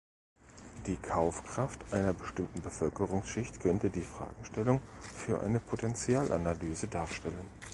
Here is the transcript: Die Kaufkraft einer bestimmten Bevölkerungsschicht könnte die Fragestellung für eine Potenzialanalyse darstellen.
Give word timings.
Die 0.87 0.95
Kaufkraft 0.95 1.93
einer 1.93 2.13
bestimmten 2.13 2.63
Bevölkerungsschicht 2.63 3.59
könnte 3.59 3.91
die 3.91 4.01
Fragestellung 4.01 4.81
für 4.99 5.41
eine 5.41 5.59
Potenzialanalyse 5.59 6.87
darstellen. 6.87 7.45